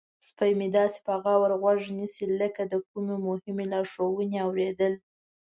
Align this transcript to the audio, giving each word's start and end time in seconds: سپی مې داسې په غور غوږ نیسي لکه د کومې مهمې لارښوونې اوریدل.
سپی 0.27 0.51
مې 0.59 0.67
داسې 0.77 0.97
په 1.05 1.13
غور 1.23 1.51
غوږ 1.61 1.81
نیسي 1.99 2.25
لکه 2.41 2.61
د 2.71 2.73
کومې 2.89 3.15
مهمې 3.27 3.65
لارښوونې 3.71 4.37
اوریدل. 4.47 4.93